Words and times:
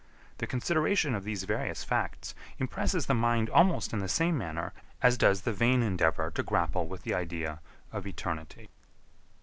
The 0.39 0.47
consideration 0.47 1.13
of 1.13 1.25
these 1.25 1.43
various 1.43 1.83
facts 1.83 2.33
impresses 2.57 3.05
the 3.05 3.13
mind 3.13 3.51
almost 3.51 3.93
in 3.93 3.99
the 3.99 4.07
same 4.09 4.35
manner 4.35 4.73
as 4.99 5.15
does 5.15 5.41
the 5.41 5.53
vain 5.53 5.83
endeavour 5.83 6.31
to 6.31 6.41
grapple 6.41 6.87
with 6.87 7.03
the 7.03 7.13
idea 7.13 7.59
of 7.91 8.07
eternity. 8.07 8.71